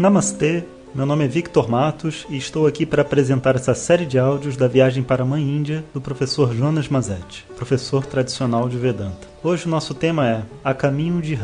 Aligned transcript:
Namastê, 0.00 0.64
meu 0.94 1.04
nome 1.04 1.26
é 1.26 1.28
Victor 1.28 1.68
Matos 1.68 2.26
e 2.30 2.38
estou 2.38 2.66
aqui 2.66 2.86
para 2.86 3.02
apresentar 3.02 3.54
essa 3.54 3.74
série 3.74 4.06
de 4.06 4.18
áudios 4.18 4.56
da 4.56 4.66
viagem 4.66 5.02
para 5.02 5.24
a 5.24 5.26
Mãe 5.26 5.42
Índia 5.42 5.84
do 5.92 6.00
professor 6.00 6.54
Jonas 6.54 6.88
Mazetti, 6.88 7.46
professor 7.54 8.06
tradicional 8.06 8.66
de 8.66 8.78
Vedanta. 8.78 9.28
Hoje 9.44 9.66
o 9.66 9.68
nosso 9.68 9.92
tema 9.92 10.26
é 10.26 10.42
A 10.64 10.72
Caminho 10.72 11.20
de 11.20 11.38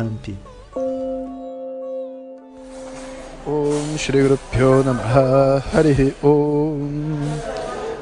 Om 6.23 6.89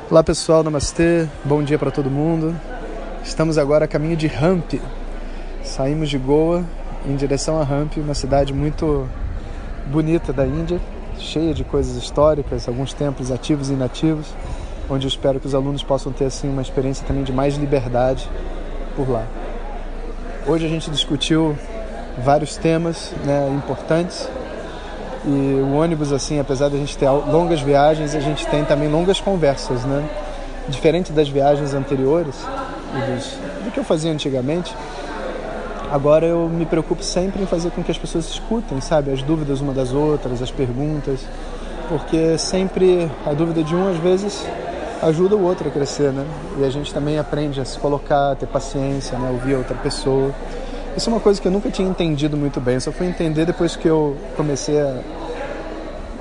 Olá 0.08 0.22
pessoal, 0.22 0.62
Namastê, 0.62 1.26
bom 1.44 1.64
dia 1.64 1.80
para 1.80 1.90
todo 1.90 2.08
mundo. 2.08 2.54
Estamos 3.24 3.58
agora 3.58 3.86
a 3.86 3.88
caminho 3.88 4.16
de 4.16 4.28
Hampi. 4.28 4.80
Saímos 5.64 6.08
de 6.08 6.16
Goa 6.16 6.64
em 7.04 7.16
direção 7.16 7.60
a 7.60 7.64
Hampi, 7.64 7.98
uma 7.98 8.14
cidade 8.14 8.52
muito 8.52 9.08
bonita 9.86 10.32
da 10.32 10.46
Índia, 10.46 10.80
cheia 11.18 11.54
de 11.54 11.64
coisas 11.64 11.96
históricas, 11.96 12.68
alguns 12.68 12.92
templos 12.92 13.30
ativos 13.30 13.70
e 13.70 13.72
inativos, 13.74 14.26
onde 14.88 15.06
eu 15.06 15.08
espero 15.08 15.40
que 15.40 15.46
os 15.46 15.54
alunos 15.54 15.82
possam 15.82 16.12
ter 16.12 16.26
assim 16.26 16.48
uma 16.48 16.62
experiência 16.62 17.06
também 17.06 17.24
de 17.24 17.32
mais 17.32 17.56
liberdade 17.56 18.28
por 18.96 19.08
lá. 19.08 19.26
Hoje 20.46 20.66
a 20.66 20.68
gente 20.68 20.90
discutiu 20.90 21.56
vários 22.22 22.56
temas 22.56 23.12
né, 23.24 23.50
importantes 23.56 24.28
e 25.24 25.60
o 25.62 25.74
ônibus 25.74 26.12
assim, 26.12 26.38
apesar 26.38 26.68
de 26.68 26.76
a 26.76 26.78
gente 26.78 26.96
ter 26.98 27.08
longas 27.08 27.60
viagens, 27.60 28.14
a 28.14 28.20
gente 28.20 28.46
tem 28.46 28.64
também 28.64 28.88
longas 28.88 29.20
conversas, 29.20 29.84
né? 29.84 30.06
Diferente 30.68 31.12
das 31.12 31.28
viagens 31.28 31.72
anteriores 31.72 32.34
e 32.94 33.64
do 33.64 33.70
que 33.70 33.80
eu 33.80 33.84
fazia 33.84 34.12
antigamente, 34.12 34.74
Agora 35.90 36.26
eu 36.26 36.48
me 36.48 36.66
preocupo 36.66 37.02
sempre 37.02 37.42
em 37.42 37.46
fazer 37.46 37.70
com 37.70 37.82
que 37.82 37.90
as 37.90 37.98
pessoas 37.98 38.28
escutem, 38.28 38.80
sabe, 38.80 39.12
as 39.12 39.22
dúvidas 39.22 39.60
uma 39.60 39.72
das 39.72 39.92
outras, 39.92 40.42
as 40.42 40.50
perguntas, 40.50 41.20
porque 41.88 42.38
sempre 42.38 43.10
a 43.24 43.32
dúvida 43.32 43.62
de 43.62 43.74
um 43.74 43.88
às 43.88 43.98
vezes 43.98 44.44
ajuda 45.02 45.36
o 45.36 45.42
outro 45.42 45.68
a 45.68 45.70
crescer, 45.70 46.12
né? 46.12 46.24
E 46.58 46.64
a 46.64 46.70
gente 46.70 46.92
também 46.92 47.18
aprende 47.18 47.60
a 47.60 47.64
se 47.64 47.78
colocar, 47.78 48.32
a 48.32 48.34
ter 48.34 48.46
paciência, 48.46 49.18
né? 49.18 49.28
Ouvir 49.30 49.54
a 49.54 49.58
outra 49.58 49.76
pessoa. 49.76 50.32
Isso 50.96 51.10
é 51.10 51.12
uma 51.12 51.20
coisa 51.20 51.40
que 51.40 51.46
eu 51.46 51.52
nunca 51.52 51.70
tinha 51.70 51.86
entendido 51.86 52.36
muito 52.36 52.60
bem. 52.60 52.80
Só 52.80 52.90
fui 52.90 53.06
entender 53.06 53.44
depois 53.44 53.76
que 53.76 53.86
eu 53.86 54.16
comecei 54.36 54.80
a, 54.80 55.00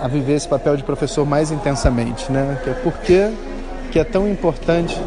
a 0.02 0.08
viver 0.08 0.34
esse 0.34 0.48
papel 0.48 0.76
de 0.76 0.84
professor 0.84 1.26
mais 1.26 1.52
intensamente, 1.52 2.32
né? 2.32 2.60
Que 2.64 2.70
é 2.72 2.74
por 2.74 2.94
que, 2.98 4.00
é 4.00 4.04
tão 4.04 4.28
importante, 4.30 5.00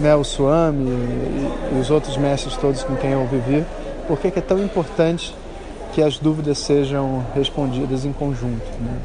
né? 0.00 0.14
O 0.14 0.24
Swami 0.24 0.88
e, 0.88 1.76
e 1.76 1.80
os 1.80 1.90
outros 1.90 2.16
mestres 2.16 2.56
todos 2.56 2.82
com 2.82 2.96
quem 2.96 3.10
eu 3.10 3.26
vivi 3.26 3.64
por 4.08 4.18
que 4.18 4.26
é 4.28 4.42
tão 4.42 4.58
importante 4.58 5.34
que 5.92 6.02
as 6.02 6.18
dúvidas 6.18 6.58
sejam 6.58 7.24
respondidas 7.34 8.04
em 8.04 8.12
conjunto. 8.12 8.66
Né? 8.80 8.98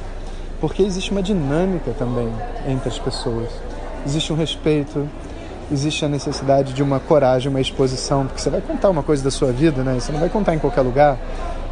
Porque 0.59 0.81
existe 0.81 1.11
uma 1.11 1.21
dinâmica 1.21 1.91
também 1.99 2.29
entre 2.67 2.87
as 2.87 2.97
pessoas. 2.97 3.49
Existe 4.05 4.31
um 4.31 4.35
respeito, 4.35 5.07
existe 5.71 6.05
a 6.05 6.07
necessidade 6.07 6.73
de 6.73 6.81
uma 6.81 6.99
coragem, 6.99 7.49
uma 7.49 7.59
exposição, 7.59 8.25
porque 8.25 8.41
você 8.41 8.49
vai 8.49 8.61
contar 8.61 8.89
uma 8.89 9.03
coisa 9.03 9.23
da 9.23 9.31
sua 9.31 9.51
vida, 9.51 9.83
né? 9.83 9.99
Você 9.99 10.11
não 10.11 10.19
vai 10.19 10.29
contar 10.29 10.55
em 10.55 10.59
qualquer 10.59 10.81
lugar. 10.81 11.17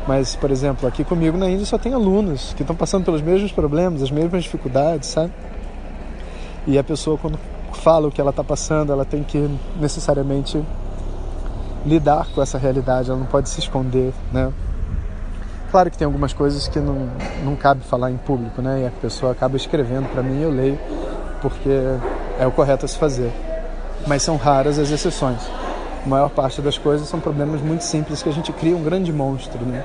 Mas, 0.08 0.36
por 0.36 0.50
exemplo, 0.50 0.88
aqui 0.88 1.04
comigo 1.04 1.38
na 1.38 1.50
Índia 1.50 1.66
só 1.66 1.78
tem 1.78 1.94
alunos 1.94 2.54
que 2.56 2.64
estão 2.64 2.76
passando 2.76 3.06
pelos 3.06 3.22
mesmos 3.22 3.52
problemas, 3.52 4.02
as 4.02 4.12
mesmas 4.12 4.44
dificuldades, 4.44 5.10
sabe? 5.10 5.32
E 6.66 6.78
a 6.78 6.84
pessoa, 6.84 7.18
quando 7.18 7.38
fala 7.74 8.08
o 8.08 8.12
que 8.12 8.20
ela 8.20 8.32
está 8.32 8.44
passando, 8.44 8.92
ela 8.92 9.06
tem 9.06 9.24
que 9.24 9.50
necessariamente 9.80 10.62
lidar 11.86 12.28
com 12.34 12.42
essa 12.42 12.58
realidade, 12.58 13.10
ela 13.10 13.20
não 13.20 13.26
pode 13.26 13.50
se 13.50 13.60
esconder, 13.60 14.14
né? 14.32 14.52
Claro 15.72 15.90
que 15.90 15.98
tem 15.98 16.06
algumas 16.06 16.34
coisas 16.34 16.68
que 16.68 16.80
não, 16.80 17.10
não 17.44 17.56
cabe 17.56 17.82
falar 17.84 18.12
em 18.12 18.18
público, 18.18 18.62
né? 18.62 18.82
E 18.82 18.88
a 18.88 18.92
pessoa 18.92 19.32
acaba 19.32 19.56
escrevendo 19.56 20.10
para 20.12 20.22
mim 20.22 20.40
e 20.40 20.44
eu 20.44 20.52
leio 20.52 20.78
porque 21.42 21.70
é 22.40 22.46
o 22.46 22.52
correto 22.52 22.86
a 22.86 22.88
se 22.88 22.98
fazer. 22.98 23.32
Mas 24.06 24.22
são 24.22 24.36
raras 24.36 24.78
as 24.78 24.92
exceções. 24.92 25.40
A 26.06 26.10
maior 26.10 26.30
parte 26.30 26.62
das 26.62 26.78
coisas 26.78 27.08
são 27.08 27.20
problemas 27.20 27.62
muito 27.62 27.84
simples 27.84 28.22
que 28.22 28.30
a 28.30 28.34
gente 28.34 28.52
cria 28.52 28.76
um 28.76 28.84
grande 28.84 29.14
monstro, 29.14 29.64
né? 29.66 29.84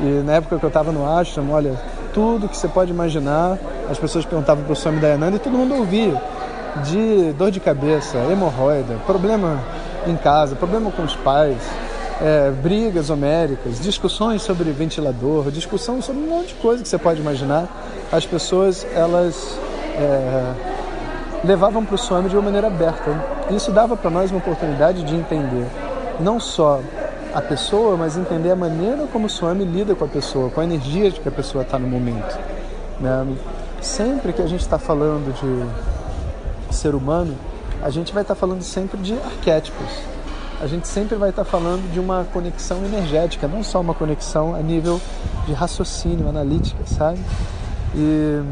E 0.00 0.22
na 0.24 0.32
época 0.32 0.58
que 0.58 0.64
eu 0.64 0.68
estava 0.68 0.90
no 0.90 1.06
ashram, 1.08 1.50
olha, 1.50 1.74
tudo 2.12 2.48
que 2.48 2.56
você 2.56 2.66
pode 2.66 2.90
imaginar, 2.90 3.58
as 3.88 3.98
pessoas 3.98 4.24
perguntavam 4.24 4.64
para 4.64 4.72
o 4.72 4.76
Swami 4.76 4.98
Dayananda 4.98 5.36
e 5.36 5.38
todo 5.38 5.56
mundo 5.56 5.74
ouvia. 5.74 6.20
De 6.84 7.32
dor 7.32 7.50
de 7.50 7.60
cabeça, 7.60 8.16
hemorroida, 8.30 8.96
problema 9.06 9.58
em 10.06 10.16
casa, 10.16 10.56
problema 10.56 10.90
com 10.90 11.02
os 11.02 11.16
pais, 11.16 11.58
é, 12.20 12.50
brigas 12.50 13.10
homéricas, 13.10 13.80
discussões 13.80 14.42
sobre 14.42 14.70
ventilador, 14.72 15.50
discussão 15.50 16.02
sobre 16.02 16.22
um 16.22 16.28
monte 16.28 16.48
de 16.48 16.54
coisa 16.54 16.82
que 16.82 16.88
você 16.88 16.98
pode 16.98 17.20
imaginar. 17.20 17.66
As 18.12 18.26
pessoas 18.26 18.86
elas 18.94 19.58
é, 19.96 20.54
levavam 21.44 21.84
para 21.84 21.94
o 21.94 21.98
Swami 21.98 22.28
de 22.28 22.36
uma 22.36 22.42
maneira 22.42 22.66
aberta. 22.66 23.10
Isso 23.50 23.72
dava 23.72 23.96
para 23.96 24.10
nós 24.10 24.30
uma 24.30 24.38
oportunidade 24.38 25.02
de 25.02 25.14
entender 25.14 25.66
não 26.20 26.38
só 26.38 26.80
a 27.32 27.40
pessoa, 27.40 27.96
mas 27.96 28.16
entender 28.16 28.50
a 28.50 28.56
maneira 28.56 29.06
como 29.12 29.26
o 29.26 29.30
Swami 29.30 29.64
lida 29.64 29.94
com 29.94 30.04
a 30.04 30.08
pessoa, 30.08 30.50
com 30.50 30.60
a 30.60 30.64
energia 30.64 31.10
de 31.10 31.20
que 31.20 31.28
a 31.28 31.32
pessoa 31.32 31.62
está 31.62 31.78
no 31.78 31.86
momento. 31.86 32.38
Né? 33.00 33.26
Sempre 33.80 34.32
que 34.32 34.42
a 34.42 34.46
gente 34.46 34.60
está 34.60 34.78
falando 34.78 35.32
de 35.32 36.74
ser 36.74 36.94
humano, 36.94 37.34
a 37.82 37.90
gente 37.90 38.12
vai 38.12 38.22
estar 38.22 38.34
falando 38.34 38.62
sempre 38.62 38.98
de 38.98 39.14
arquétipos. 39.14 39.88
A 40.60 40.66
gente 40.66 40.86
sempre 40.86 41.16
vai 41.16 41.30
estar 41.30 41.44
falando 41.44 41.90
de 41.90 41.98
uma 41.98 42.26
conexão 42.32 42.84
energética, 42.84 43.48
não 43.48 43.62
só 43.62 43.80
uma 43.80 43.94
conexão 43.94 44.54
a 44.54 44.60
nível 44.60 45.00
de 45.46 45.54
raciocínio, 45.54 46.28
analítica, 46.28 46.84
sabe? 46.86 47.18
E 47.94 48.42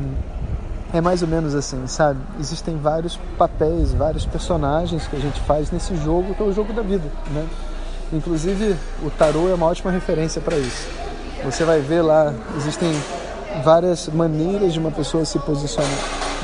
é 0.92 1.02
mais 1.02 1.20
ou 1.20 1.28
menos 1.28 1.54
assim, 1.54 1.86
sabe? 1.86 2.18
Existem 2.40 2.78
vários 2.78 3.18
papéis, 3.36 3.92
vários 3.92 4.24
personagens 4.24 5.06
que 5.06 5.16
a 5.16 5.18
gente 5.18 5.38
faz 5.40 5.70
nesse 5.70 5.94
jogo 5.96 6.34
que 6.34 6.42
é 6.42 6.46
o 6.46 6.52
jogo 6.52 6.72
da 6.72 6.80
vida, 6.80 7.04
né? 7.30 7.46
Inclusive, 8.10 8.74
o 9.02 9.10
tarô 9.10 9.50
é 9.50 9.54
uma 9.54 9.66
ótima 9.66 9.90
referência 9.90 10.40
para 10.40 10.56
isso. 10.56 10.88
Você 11.44 11.62
vai 11.62 11.80
ver 11.80 12.00
lá, 12.00 12.32
existem 12.56 12.90
várias 13.62 14.08
maneiras 14.08 14.72
de 14.72 14.78
uma 14.78 14.90
pessoa 14.90 15.26
se 15.26 15.38
posicionar, 15.40 15.90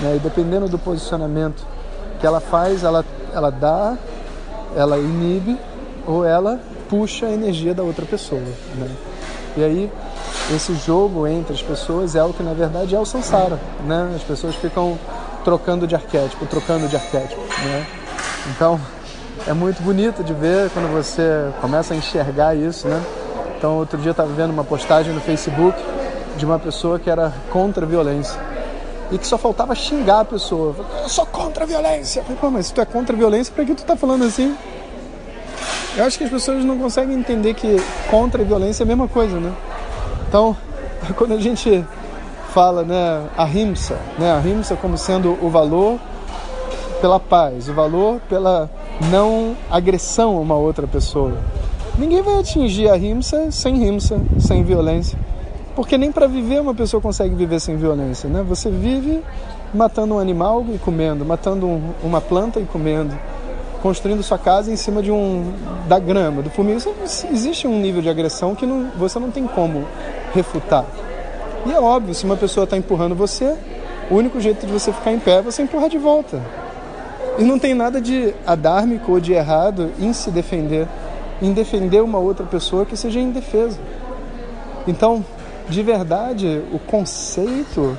né? 0.03 0.17
E 0.17 0.19
dependendo 0.19 0.69
do 0.69 0.79
posicionamento 0.79 1.65
que 2.25 2.27
ela 2.27 2.41
faz, 2.41 2.83
ela, 2.83 3.05
ela 3.35 3.51
dá, 3.51 3.99
ela 4.75 4.97
inibe 4.97 5.59
ou 6.07 6.25
ela 6.25 6.59
puxa 6.89 7.27
a 7.27 7.31
energia 7.31 7.75
da 7.75 7.83
outra 7.83 8.07
pessoa. 8.07 8.41
Né? 8.41 8.91
E 9.59 9.63
aí, 9.63 9.93
esse 10.51 10.75
jogo 10.75 11.27
entre 11.27 11.53
as 11.53 11.61
pessoas 11.61 12.17
é 12.17 12.25
o 12.25 12.33
que 12.33 12.43
na 12.43 12.55
verdade 12.55 12.95
é 12.95 12.99
o 12.99 13.05
samsara. 13.05 13.61
Né? 13.85 14.15
As 14.17 14.23
pessoas 14.23 14.55
ficam 14.55 14.99
trocando 15.45 15.87
de 15.87 15.95
arquétipo, 15.95 16.47
trocando 16.47 16.89
de 16.89 16.97
arquétipo. 16.97 17.43
Né? 17.63 17.87
Então, 18.57 18.81
é 19.47 19.53
muito 19.53 19.83
bonito 19.83 20.25
de 20.25 20.33
ver 20.33 20.71
quando 20.71 20.91
você 20.95 21.51
começa 21.61 21.93
a 21.93 21.97
enxergar 21.99 22.55
isso. 22.57 22.89
Né? 22.89 23.03
Então, 23.59 23.77
outro 23.77 23.99
dia 23.99 24.09
eu 24.09 24.13
estava 24.13 24.33
vendo 24.33 24.51
uma 24.51 24.65
postagem 24.65 25.13
no 25.13 25.21
Facebook 25.21 25.79
de 26.39 26.47
uma 26.47 26.59
pessoa 26.59 26.99
que 26.99 27.11
era 27.11 27.35
contra 27.51 27.85
a 27.85 27.87
violência 27.87 28.54
e 29.11 29.19
que 29.19 29.27
só 29.27 29.37
faltava 29.39 29.75
xingar 29.75 30.21
a 30.21 30.25
pessoa. 30.25 30.75
Eu 31.03 31.09
sou 31.09 31.27
contra 31.27 31.65
a 31.65 31.67
violência. 31.67 32.21
Eu 32.21 32.25
falei, 32.25 32.39
Pô, 32.41 32.51
mas 32.51 32.67
se 32.67 32.75
tu 32.75 32.81
é 32.81 32.85
contra 32.85 33.15
a 33.15 33.19
violência, 33.19 33.53
por 33.55 33.65
que 33.65 33.75
tu 33.75 33.85
tá 33.85 33.97
falando 33.97 34.25
assim? 34.25 34.57
Eu 35.97 36.05
acho 36.05 36.19
que 36.19 36.25
as 36.25 36.31
pessoas 36.31 36.65
não 36.65 36.79
conseguem 36.79 37.17
entender 37.17 37.55
que 37.55 37.77
contra 38.11 38.43
a 38.43 38.45
violência 38.45 38.83
é 38.83 38.85
a 38.85 38.87
mesma 38.87 39.07
coisa, 39.07 39.39
né? 39.39 39.53
Então, 40.29 40.57
quando 41.17 41.35
a 41.35 41.41
gente 41.41 41.85
fala, 42.53 42.83
né, 42.83 43.29
a 43.37 43.45
rimsa, 43.45 43.99
né, 44.19 44.33
a 44.33 44.39
rimsa 44.39 44.77
como 44.77 44.97
sendo 44.97 45.37
o 45.43 45.51
valor 45.51 45.99
pela 47.01 47.21
paz, 47.21 47.69
o 47.69 47.75
valor 47.75 48.21
pela 48.29 48.71
não 49.11 49.57
agressão 49.71 50.37
a 50.37 50.41
uma 50.41 50.55
outra 50.55 50.87
pessoa. 50.87 51.37
Ninguém 51.99 52.23
vai 52.23 52.39
atingir 52.39 52.89
a 52.89 52.97
rimsa 52.97 53.51
sem 53.51 53.77
rimsa, 53.77 54.21
sem 54.39 54.65
violência. 54.65 55.19
Porque 55.75 55.99
nem 55.99 56.13
para 56.13 56.27
viver 56.27 56.61
uma 56.61 56.75
pessoa 56.75 57.01
consegue 57.01 57.35
viver 57.35 57.61
sem 57.61 57.77
violência, 57.77 58.29
né? 58.29 58.45
Você 58.49 58.71
vive 58.71 59.23
matando 59.73 60.15
um 60.15 60.19
animal 60.19 60.65
e 60.73 60.79
comendo, 60.79 61.25
matando 61.25 61.67
um, 61.67 61.91
uma 62.03 62.21
planta 62.21 62.61
e 62.61 62.65
comendo, 62.65 63.13
construindo 63.83 64.23
sua 64.23 64.39
casa 64.39 64.71
em 64.71 64.77
cima 64.77 65.03
de 65.03 65.11
um 65.11 65.53
da 65.89 65.99
grama, 65.99 66.43
do 66.43 66.51
formiga. 66.51 66.79
Existe 67.33 67.67
um 67.67 67.81
nível 67.81 68.01
de 68.01 68.09
agressão 68.09 68.55
que 68.55 68.65
não, 68.65 68.89
você 68.97 69.19
não 69.19 69.33
tem 69.33 69.47
como 69.49 69.85
refutar. 70.33 70.85
E 71.67 71.73
é 71.73 71.81
óbvio, 71.81 72.15
se 72.15 72.25
uma 72.25 72.37
pessoa 72.37 72.65
está 72.65 72.77
empurrando 72.77 73.17
você, 73.17 73.57
o 74.11 74.15
único 74.15 74.41
jeito 74.41 74.67
de 74.67 74.73
você 74.73 74.93
ficar 74.93 75.13
em 75.13 75.19
pé 75.19 75.39
é 75.39 75.43
você 75.43 75.63
empurrar 75.63 75.89
de 75.89 75.99
volta. 75.99 76.41
E 77.37 77.43
não 77.43 77.59
tem 77.59 77.75
nada 77.75 78.01
de 78.01 78.33
adármico 78.47 79.11
ou 79.13 79.19
de 79.19 79.33
errado 79.33 79.91
em 79.99 80.13
se 80.13 80.31
defender, 80.31 80.87
em 81.43 81.53
defender 81.53 82.01
uma 82.01 82.19
outra 82.19 82.47
pessoa 82.47 82.87
que 82.87 82.97
seja 82.97 83.19
indefesa. 83.19 83.79
Então, 84.87 85.25
de 85.69 85.83
verdade, 85.83 86.63
o 86.73 86.79
conceito 86.79 87.97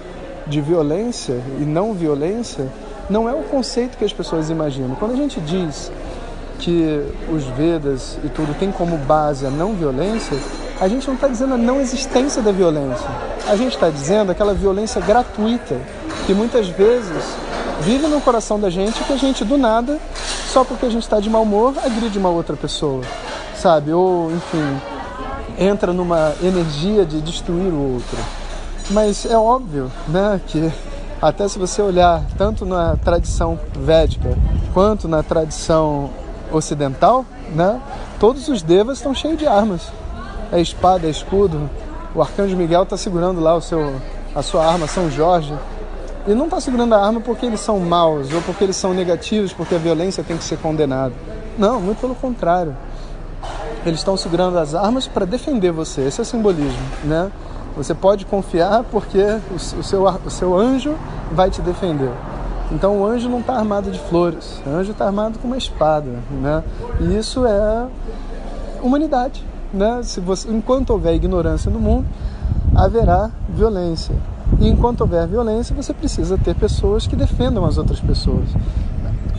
de 0.48 0.62
violência 0.62 1.42
e 1.60 1.64
não 1.64 1.94
violência 1.94 2.68
não 3.10 3.28
é 3.28 3.34
o 3.34 3.44
conceito 3.44 3.98
que 3.98 4.06
as 4.06 4.14
pessoas 4.14 4.50
imaginam. 4.50 4.96
Quando 4.96 5.14
a 5.14 5.16
gente 5.16 5.40
diz 5.40 5.92
que 6.60 7.02
os 7.32 7.44
Vedas 7.46 8.18
e 8.24 8.30
tudo 8.30 8.58
tem 8.58 8.72
como 8.72 8.98
base 8.98 9.46
a 9.46 9.50
não 9.50 9.74
violência, 9.74 10.38
a 10.80 10.88
gente 10.88 11.08
não 11.08 11.16
está 11.16 11.28
dizendo 11.28 11.54
a 11.54 11.58
não 11.58 11.80
existência 11.80 12.42
da 12.42 12.52
violência. 12.52 13.08
A 13.48 13.56
gente 13.56 13.74
está 13.74 13.90
dizendo 13.90 14.32
aquela 14.32 14.54
violência 14.54 15.02
gratuita 15.02 15.80
que 16.26 16.34
muitas 16.34 16.68
vezes 16.68 17.24
vive 17.82 18.08
no 18.08 18.22
coração 18.22 18.60
da 18.60 18.70
gente 18.70 19.04
que 19.04 19.14
a 19.14 19.18
gente 19.18 19.44
do 19.44 19.58
nada, 19.58 20.00
só 20.52 20.64
porque 20.64 20.86
a 20.86 20.90
gente 20.90 21.04
está 21.04 21.20
de 21.20 21.30
mau 21.30 21.44
humor, 21.44 21.76
agride 21.84 22.18
uma 22.18 22.30
outra 22.30 22.56
pessoa, 22.56 23.04
sabe? 23.56 23.92
Ou, 23.92 24.32
enfim, 24.32 24.82
entra 25.58 25.94
numa 25.94 26.34
energia 26.44 27.06
de 27.06 27.22
destruir 27.22 27.72
o 27.72 27.94
outro. 27.94 28.18
Mas 28.90 29.26
é 29.26 29.38
óbvio, 29.38 29.92
né, 30.08 30.40
que 30.48 30.72
até 31.22 31.48
se 31.48 31.58
você 31.58 31.82
olhar 31.82 32.22
tanto 32.38 32.66
na 32.66 32.96
tradição 32.98 33.60
védica 33.74 34.38
quanto 34.74 35.08
na 35.08 35.24
tradição 35.24 36.10
ocidental, 36.52 37.26
né, 37.54 37.82
todos 38.20 38.48
os 38.48 38.62
devas 38.62 38.98
estão 38.98 39.14
cheios 39.14 39.38
de 39.38 39.48
armas. 39.48 39.82
É 40.52 40.62
espada, 40.62 41.08
é 41.08 41.10
escudo. 41.10 41.70
O 42.14 42.22
arcanjo 42.22 42.56
Miguel 42.56 42.84
está 42.84 42.96
segurando 42.96 43.42
lá 43.42 43.56
o 43.56 43.62
seu, 43.62 43.96
a 44.36 44.42
sua 44.42 44.66
arma, 44.66 44.88
São 44.88 45.10
Jorge. 45.10 45.54
E 46.28 46.34
não 46.34 46.46
está 46.46 46.60
segurando 46.60 46.94
a 46.94 47.06
arma 47.06 47.20
porque 47.22 47.46
eles 47.46 47.60
são 47.60 47.80
maus 47.80 48.32
ou 48.34 48.42
porque 48.42 48.64
eles 48.64 48.76
são 48.76 48.94
negativos, 48.94 49.54
porque 49.54 49.76
a 49.76 49.78
violência 49.78 50.24
tem 50.24 50.38
que 50.38 50.44
ser 50.44 50.58
condenada. 50.58 51.14
Não, 51.58 51.80
muito 51.80 52.00
pelo 52.00 52.16
contrário. 52.16 52.76
Eles 53.86 54.00
estão 54.00 54.18
segurando 54.18 54.58
as 54.58 54.74
armas 54.74 55.08
para 55.08 55.26
defender 55.26 55.72
você. 55.72 56.02
Esse 56.02 56.20
é 56.20 56.24
o 56.24 56.26
simbolismo, 56.26 56.82
né? 57.04 57.32
Você 57.78 57.94
pode 57.94 58.26
confiar 58.26 58.84
porque 58.86 59.22
o, 59.54 59.60
seu, 59.60 60.04
o 60.04 60.30
seu 60.30 60.58
anjo 60.58 60.96
vai 61.32 61.50
te 61.52 61.62
defender. 61.62 62.12
Então 62.72 63.00
o 63.00 63.06
anjo 63.06 63.30
não 63.30 63.42
está 63.42 63.54
armado 63.54 63.92
de 63.92 64.00
flores, 64.00 64.62
o 64.66 64.70
anjo 64.70 64.92
está 64.92 65.06
armado 65.06 65.38
com 65.38 65.48
uma 65.48 65.58
espada, 65.58 66.10
né? 66.32 66.64
E 67.00 67.16
isso 67.16 67.46
é 67.46 67.86
humanidade, 68.82 69.46
né? 69.72 70.02
Se 70.02 70.20
você, 70.20 70.50
enquanto 70.50 70.90
houver 70.90 71.14
ignorância 71.14 71.70
no 71.70 71.80
mundo, 71.80 72.08
haverá 72.76 73.30
violência. 73.50 74.16
E 74.60 74.68
enquanto 74.68 75.02
houver 75.02 75.28
violência, 75.28 75.76
você 75.76 75.94
precisa 75.94 76.38
ter 76.38 76.56
pessoas 76.56 77.06
que 77.06 77.16
defendam 77.16 77.66
as 77.66 77.78
outras 77.78 78.00
pessoas 78.00 78.48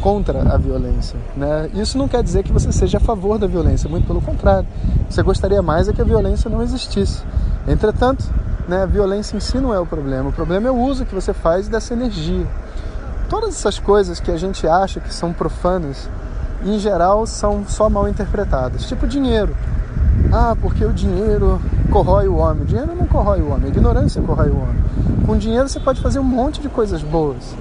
contra 0.07 0.55
a 0.55 0.57
violência. 0.57 1.19
Né? 1.37 1.69
Isso 1.75 1.99
não 1.99 2.07
quer 2.07 2.23
dizer 2.23 2.45
que 2.45 2.53
você 2.53 2.71
seja 2.71 2.99
a 2.99 3.01
favor 3.01 3.41
da 3.41 3.49
violência, 3.49 3.91
muito 3.91 4.07
pelo 4.07 4.21
contrário. 4.21 4.65
Você 5.11 5.21
gostaria 5.21 5.61
mais 5.61 5.89
é 5.89 5.93
que 5.93 6.01
a 6.01 6.05
violência 6.05 6.49
não 6.49 6.63
existisse. 6.63 7.25
Entretanto, 7.67 8.25
né, 8.69 8.85
a 8.85 8.87
violência 8.87 9.37
em 9.37 9.41
si 9.41 9.59
não 9.59 9.75
é 9.75 9.81
o 9.81 9.85
problema. 9.85 10.29
O 10.29 10.33
problema 10.33 10.69
é 10.69 10.71
o 10.71 10.77
uso 10.77 11.05
que 11.05 11.13
você 11.13 11.35
faz 11.35 11.67
dessa 11.67 11.93
energia. 11.93 12.47
Todas 13.29 13.49
essas 13.57 13.81
coisas 13.81 14.21
que 14.21 14.31
a 14.31 14.37
gente 14.37 14.65
acha 14.69 15.01
que 15.01 15.13
são 15.13 15.33
profanas, 15.33 16.09
em 16.65 16.79
geral, 16.79 17.27
são 17.27 17.65
só 17.67 17.91
mal 17.91 18.09
interpretadas. 18.09 18.87
Tipo 18.87 19.09
dinheiro. 19.09 19.57
Ah, 20.33 20.55
porque 20.63 20.85
o 20.85 20.93
dinheiro 20.93 21.61
corrói 21.91 22.29
o 22.29 22.37
homem. 22.37 22.63
O 22.63 22.67
dinheiro 22.67 22.95
não 22.95 23.09
corrói 23.09 23.41
o 23.41 23.49
homem, 23.49 23.65
a 23.65 23.69
ignorância 23.71 24.23
corrói 24.23 24.51
o 24.51 24.57
homem. 24.57 24.85
Com 25.27 25.37
dinheiro 25.37 25.69
você 25.69 25.81
pode 25.81 26.01
fazer 26.01 26.21
um 26.21 26.25
monte 26.25 26.61
de 26.61 26.69
coisas 26.69 27.03
boas. 27.03 27.57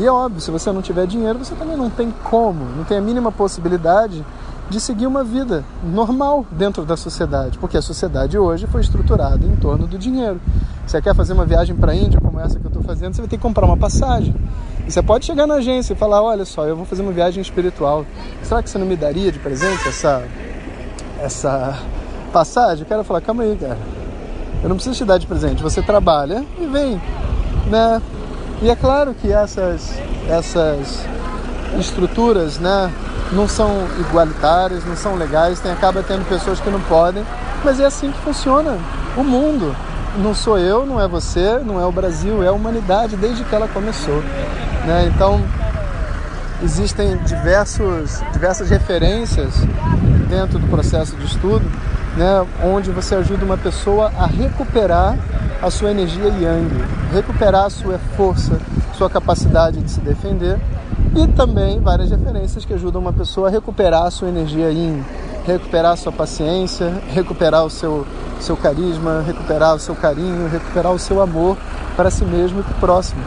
E 0.00 0.06
é 0.06 0.10
óbvio, 0.10 0.40
se 0.40 0.50
você 0.50 0.72
não 0.72 0.80
tiver 0.80 1.06
dinheiro, 1.06 1.38
você 1.38 1.54
também 1.54 1.76
não 1.76 1.90
tem 1.90 2.10
como, 2.24 2.64
não 2.74 2.84
tem 2.84 2.96
a 2.96 3.02
mínima 3.02 3.30
possibilidade 3.30 4.24
de 4.70 4.80
seguir 4.80 5.06
uma 5.06 5.22
vida 5.22 5.62
normal 5.84 6.46
dentro 6.52 6.86
da 6.86 6.96
sociedade, 6.96 7.58
porque 7.58 7.76
a 7.76 7.82
sociedade 7.82 8.38
hoje 8.38 8.66
foi 8.66 8.80
estruturada 8.80 9.44
em 9.44 9.54
torno 9.56 9.86
do 9.86 9.98
dinheiro. 9.98 10.40
Você 10.86 11.02
quer 11.02 11.14
fazer 11.14 11.34
uma 11.34 11.44
viagem 11.44 11.76
para 11.76 11.92
a 11.92 11.94
Índia 11.94 12.18
como 12.18 12.40
essa 12.40 12.58
que 12.58 12.64
eu 12.64 12.70
estou 12.70 12.82
fazendo, 12.82 13.12
você 13.12 13.20
vai 13.20 13.28
ter 13.28 13.36
que 13.36 13.42
comprar 13.42 13.66
uma 13.66 13.76
passagem. 13.76 14.34
E 14.86 14.90
você 14.90 15.02
pode 15.02 15.26
chegar 15.26 15.46
na 15.46 15.56
agência 15.56 15.92
e 15.92 15.96
falar: 15.96 16.22
olha 16.22 16.46
só, 16.46 16.64
eu 16.64 16.74
vou 16.74 16.86
fazer 16.86 17.02
uma 17.02 17.12
viagem 17.12 17.42
espiritual. 17.42 18.06
Será 18.42 18.62
que 18.62 18.70
você 18.70 18.78
não 18.78 18.86
me 18.86 18.96
daria 18.96 19.30
de 19.30 19.38
presente 19.38 19.86
essa, 19.86 20.22
essa 21.20 21.78
passagem? 22.32 22.84
O 22.84 22.88
cara 22.88 23.04
falar: 23.04 23.20
calma 23.20 23.42
aí, 23.42 23.54
cara. 23.54 23.78
Eu 24.62 24.68
não 24.70 24.76
preciso 24.76 24.96
te 24.96 25.04
dar 25.04 25.18
de 25.18 25.26
presente. 25.26 25.62
Você 25.62 25.82
trabalha 25.82 26.42
e 26.58 26.64
vem, 26.64 26.98
né? 27.70 28.00
E 28.62 28.70
é 28.70 28.76
claro 28.76 29.14
que 29.14 29.32
essas, 29.32 29.98
essas 30.28 31.06
estruturas, 31.78 32.58
né? 32.58 32.92
não 33.32 33.46
são 33.46 33.86
igualitárias, 33.98 34.84
não 34.84 34.96
são 34.96 35.14
legais, 35.14 35.60
tem, 35.60 35.70
acaba 35.70 36.02
tendo 36.02 36.28
pessoas 36.28 36.60
que 36.60 36.68
não 36.68 36.80
podem, 36.80 37.24
mas 37.64 37.78
é 37.80 37.86
assim 37.86 38.10
que 38.10 38.18
funciona 38.20 38.76
o 39.16 39.22
mundo. 39.22 39.74
Não 40.16 40.34
sou 40.34 40.58
eu, 40.58 40.84
não 40.84 41.00
é 41.00 41.06
você, 41.06 41.60
não 41.64 41.80
é 41.80 41.86
o 41.86 41.92
Brasil, 41.92 42.42
é 42.42 42.48
a 42.48 42.52
humanidade 42.52 43.16
desde 43.16 43.44
que 43.44 43.54
ela 43.54 43.68
começou. 43.68 44.20
Né? 44.84 45.10
Então, 45.14 45.40
existem 46.62 47.16
diversos, 47.18 48.20
diversas 48.32 48.70
referências 48.70 49.54
dentro 50.28 50.58
do 50.58 50.66
processo 50.66 51.14
de 51.16 51.26
estudo, 51.26 51.64
né, 52.16 52.46
onde 52.64 52.90
você 52.90 53.14
ajuda 53.14 53.44
uma 53.44 53.56
pessoa 53.56 54.12
a 54.18 54.26
recuperar 54.26 55.16
a 55.62 55.70
sua 55.70 55.90
energia 55.90 56.28
yang, 56.28 56.70
recuperar 57.12 57.66
a 57.66 57.70
sua 57.70 57.98
força, 58.16 58.58
sua 58.96 59.08
capacidade 59.08 59.80
de 59.80 59.90
se 59.90 60.00
defender 60.00 60.58
e 61.14 61.26
também 61.28 61.80
várias 61.80 62.10
referências 62.10 62.64
que 62.64 62.72
ajudam 62.72 63.00
uma 63.00 63.12
pessoa 63.12 63.48
a 63.48 63.50
recuperar 63.50 64.04
a 64.04 64.10
sua 64.10 64.28
energia 64.28 64.70
yin, 64.70 65.02
recuperar 65.44 65.92
a 65.92 65.96
sua 65.96 66.12
paciência, 66.12 66.92
recuperar 67.12 67.64
o 67.64 67.70
seu, 67.70 68.06
seu 68.40 68.56
carisma, 68.56 69.22
recuperar 69.26 69.74
o 69.74 69.78
seu 69.78 69.94
carinho, 69.94 70.48
recuperar 70.48 70.92
o 70.92 70.98
seu 70.98 71.20
amor 71.20 71.56
para 71.96 72.10
si 72.10 72.24
mesmo 72.24 72.60
e 72.60 72.62
para 72.62 72.72
o 72.72 72.80
próximo. 72.80 73.20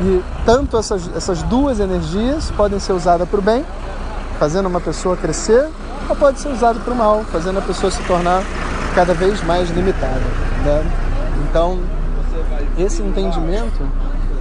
E 0.00 0.22
tanto 0.46 0.78
essas, 0.78 1.10
essas 1.14 1.42
duas 1.42 1.78
energias 1.78 2.50
podem 2.52 2.78
ser 2.78 2.92
usadas 2.92 3.28
para 3.28 3.38
o 3.38 3.42
bem, 3.42 3.64
fazendo 4.38 4.66
uma 4.66 4.80
pessoa 4.80 5.16
crescer, 5.16 5.68
ou 6.10 6.16
pode 6.16 6.40
ser 6.40 6.48
usado 6.48 6.80
para 6.80 6.92
o 6.92 6.96
mal, 6.96 7.24
fazendo 7.24 7.58
a 7.58 7.62
pessoa 7.62 7.90
se 7.90 8.02
tornar 8.02 8.42
cada 8.94 9.14
vez 9.14 9.42
mais 9.44 9.70
limitada. 9.70 10.20
Né? 10.64 10.84
Então, 11.48 11.80
esse 12.78 13.02
entendimento 13.02 13.88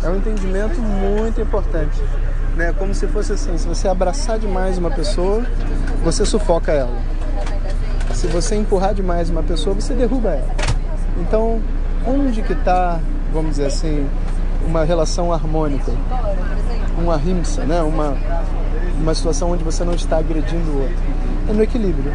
é 0.03 0.09
um 0.09 0.17
entendimento 0.17 0.81
muito 0.81 1.39
importante 1.39 2.01
né? 2.59 2.73
Como 2.77 2.93
se 2.93 3.07
fosse 3.07 3.31
assim, 3.31 3.57
se 3.57 3.65
você 3.65 3.87
abraçar 3.87 4.37
demais 4.37 4.77
uma 4.77 4.91
pessoa, 4.91 5.43
você 6.03 6.25
sufoca 6.25 6.73
ela. 6.73 6.95
Se 8.13 8.27
você 8.27 8.55
empurrar 8.55 8.93
demais 8.93 9.29
uma 9.29 9.41
pessoa, 9.41 9.73
você 9.73 9.93
derruba 9.93 10.31
ela. 10.31 10.55
Então, 11.21 11.61
onde 12.05 12.41
que 12.41 12.51
está, 12.51 12.99
vamos 13.33 13.51
dizer 13.51 13.67
assim, 13.67 14.05
uma 14.67 14.83
relação 14.83 15.31
harmônica, 15.31 15.91
uma 16.97 17.15
rimsa, 17.15 17.63
né? 17.63 17.81
Uma 17.81 18.17
uma 18.99 19.15
situação 19.15 19.51
onde 19.51 19.63
você 19.63 19.85
não 19.85 19.93
está 19.93 20.17
agredindo 20.17 20.69
o 20.69 20.81
outro. 20.81 20.97
É 21.49 21.53
no 21.53 21.63
equilíbrio. 21.63 22.13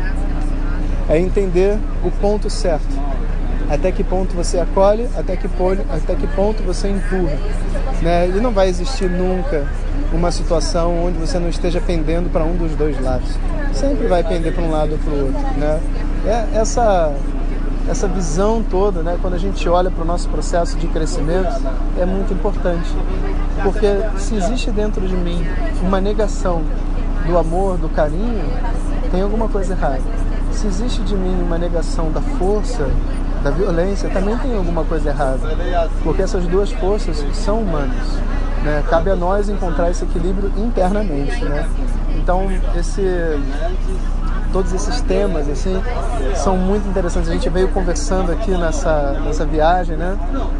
É 1.08 1.18
entender 1.18 1.76
o 2.04 2.10
ponto 2.10 2.48
certo. 2.48 2.86
Até 3.68 3.90
que 3.90 4.04
ponto 4.04 4.34
você 4.34 4.60
acolhe, 4.60 5.08
até 5.16 5.36
que, 5.36 5.48
ponto, 5.48 5.82
até 5.90 6.14
que 6.14 6.26
ponto 6.28 6.62
você 6.62 6.88
empurra. 6.88 7.36
Né? 8.00 8.28
E 8.28 8.40
não 8.40 8.52
vai 8.52 8.68
existir 8.68 9.10
nunca 9.10 9.66
uma 10.12 10.30
situação 10.30 11.04
onde 11.04 11.18
você 11.18 11.38
não 11.38 11.48
esteja 11.48 11.80
pendendo 11.80 12.30
para 12.30 12.44
um 12.44 12.56
dos 12.56 12.76
dois 12.76 13.00
lados. 13.02 13.28
Sempre 13.72 14.06
vai 14.06 14.22
pender 14.22 14.54
para 14.54 14.62
um 14.62 14.70
lado 14.70 14.92
ou 14.92 14.98
para 14.98 15.12
o 15.12 15.26
outro. 15.26 15.58
Né? 15.58 15.80
É, 16.26 16.58
essa, 16.58 17.12
essa 17.88 18.06
visão 18.06 18.62
toda, 18.62 19.02
né, 19.02 19.18
quando 19.20 19.34
a 19.34 19.38
gente 19.38 19.68
olha 19.68 19.90
para 19.90 20.02
o 20.02 20.06
nosso 20.06 20.28
processo 20.28 20.76
de 20.78 20.86
crescimento, 20.86 21.50
é 21.98 22.04
muito 22.04 22.32
importante. 22.32 22.94
Porque 23.62 23.88
se 24.18 24.36
existe 24.36 24.70
dentro 24.70 25.06
de 25.08 25.16
mim 25.16 25.44
uma 25.82 26.00
negação 26.00 26.62
do 27.26 27.38
amor, 27.38 27.78
do 27.78 27.88
carinho, 27.88 28.44
tem 29.14 29.22
alguma 29.22 29.48
coisa 29.48 29.74
errada. 29.74 30.02
Se 30.50 30.66
existe 30.66 31.00
de 31.02 31.14
mim 31.14 31.40
uma 31.40 31.56
negação 31.56 32.10
da 32.10 32.20
força, 32.20 32.88
da 33.44 33.50
violência, 33.50 34.08
também 34.08 34.36
tem 34.38 34.56
alguma 34.56 34.84
coisa 34.84 35.10
errada. 35.10 35.38
Porque 36.02 36.22
essas 36.22 36.44
duas 36.46 36.72
forças 36.72 37.24
são 37.32 37.60
humanas. 37.60 38.18
Né? 38.64 38.82
Cabe 38.88 39.10
a 39.10 39.16
nós 39.16 39.48
encontrar 39.48 39.90
esse 39.90 40.04
equilíbrio 40.04 40.50
internamente. 40.56 41.44
Né? 41.44 41.68
Então, 42.16 42.48
esse, 42.76 43.02
todos 44.54 44.72
esses 44.72 45.00
temas 45.00 45.48
assim, 45.48 45.82
são 46.36 46.56
muito 46.56 46.88
interessantes. 46.88 47.28
A 47.28 47.32
gente 47.32 47.48
veio 47.48 47.66
conversando 47.70 48.30
aqui 48.30 48.52
nessa, 48.52 49.20
nessa 49.24 49.44
viagem 49.44 49.96
né? 49.96 50.16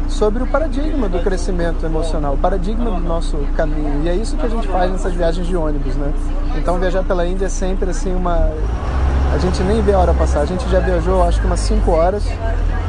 sobre 0.09 0.43
o 0.43 0.47
paradigma 0.47 1.07
do 1.07 1.19
crescimento 1.19 1.85
emocional, 1.85 2.33
o 2.33 2.37
paradigma 2.37 2.91
do 2.91 2.99
nosso 2.99 3.37
caminho. 3.55 4.03
E 4.03 4.09
é 4.09 4.13
isso 4.13 4.35
que 4.35 4.45
a 4.45 4.49
gente 4.49 4.67
faz 4.67 4.91
nessas 4.91 5.13
viagens 5.13 5.47
de 5.47 5.55
ônibus. 5.55 5.95
Né? 5.95 6.11
Então, 6.57 6.77
viajar 6.77 7.03
pela 7.03 7.25
Índia 7.25 7.45
é 7.45 7.49
sempre 7.49 7.89
assim, 7.89 8.13
uma 8.13 8.51
a 9.33 9.37
gente 9.37 9.63
nem 9.63 9.81
vê 9.81 9.93
a 9.93 9.99
hora 9.99 10.13
passar. 10.13 10.41
A 10.41 10.45
gente 10.45 10.69
já 10.69 10.81
viajou 10.81 11.23
acho 11.23 11.39
que 11.39 11.47
umas 11.47 11.61
5 11.61 11.89
horas 11.89 12.23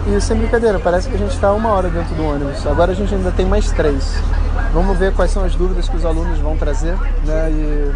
e 0.08 0.20
sem 0.20 0.36
brincadeira, 0.36 0.80
parece 0.80 1.08
que 1.08 1.14
a 1.14 1.18
gente 1.18 1.32
está 1.32 1.52
uma 1.52 1.70
hora 1.70 1.88
dentro 1.88 2.16
do 2.16 2.24
ônibus. 2.24 2.66
Agora 2.66 2.90
a 2.90 2.94
gente 2.94 3.14
ainda 3.14 3.30
tem 3.30 3.46
mais 3.46 3.70
três. 3.70 4.20
Vamos 4.72 4.98
ver 4.98 5.14
quais 5.14 5.30
são 5.30 5.44
as 5.44 5.54
dúvidas 5.54 5.88
que 5.88 5.96
os 5.96 6.04
alunos 6.04 6.38
vão 6.40 6.56
trazer, 6.56 6.96
né? 7.24 7.50
E 7.50 7.92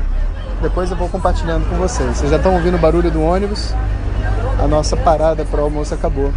depois 0.61 0.91
eu 0.91 0.97
vou 0.97 1.09
compartilhando 1.09 1.67
com 1.69 1.77
vocês. 1.77 2.19
Vocês 2.19 2.31
já 2.31 2.37
estão 2.37 2.55
ouvindo 2.55 2.77
o 2.77 2.79
barulho 2.79 3.11
do 3.11 3.23
ônibus? 3.23 3.75
A 4.63 4.69
nossa 4.69 4.97
parada 4.97 5.45
para 5.45 5.61
o 5.61 5.65
almoço 5.65 5.95
acabou. 5.95 6.33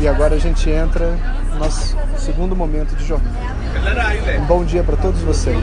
E 0.00 0.06
agora 0.06 0.36
a 0.36 0.38
gente 0.38 0.70
entra 0.70 1.18
no 1.52 1.58
nosso 1.58 1.96
segundo 2.16 2.54
momento 2.54 2.94
de 2.96 3.04
jornada. 3.04 3.36
Um 4.40 4.46
bom 4.46 4.64
dia 4.64 4.84
para 4.84 4.96
todos 4.96 5.20
vocês. 5.22 5.58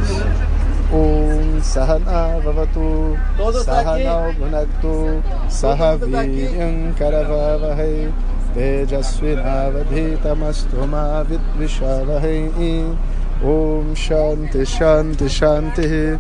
Om 0.92 1.62
Sahana 1.62 2.40
Vavatu 2.44 3.18
Sahana 3.64 4.34
Bhunaktu 4.38 5.24
Sahaviryam 5.48 6.92
Karavavahai 6.98 8.12
tejasvinavadhitamastu 8.54 10.86
ma 10.86 11.24
vidvishavahem 11.24 12.98
Om 13.42 13.96
Shanti 13.96 14.66
Shanti 14.66 15.30
Shanti 15.30 16.20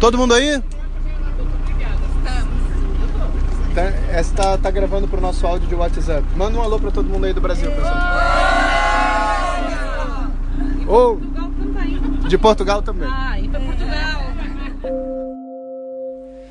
Todo 0.00 0.18
mundo 0.18 0.34
aí? 0.34 0.60
Tá, 3.74 3.82
essa 4.10 4.34
tá, 4.34 4.58
tá 4.58 4.70
gravando 4.70 5.06
pro 5.06 5.20
nosso 5.20 5.46
áudio 5.46 5.68
de 5.68 5.74
WhatsApp. 5.74 6.24
Manda 6.36 6.58
um 6.58 6.62
alô 6.62 6.78
pra 6.78 6.90
todo 6.90 7.08
mundo 7.08 7.26
aí 7.26 7.32
do 7.32 7.40
Brasil, 7.40 7.70
pessoal. 7.70 7.98
Ou 10.86 11.20
de 12.28 12.38
Portugal 12.38 12.82
também. 12.82 13.08
Ah, 13.10 13.38
e 13.38 13.48
pra 13.48 13.60
Portugal. 13.60 14.28